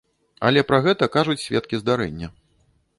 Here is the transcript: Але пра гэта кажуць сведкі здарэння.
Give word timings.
Але 0.49 0.63
пра 0.69 0.79
гэта 0.87 1.09
кажуць 1.17 1.37
сведкі 1.45 1.75
здарэння. 1.85 2.27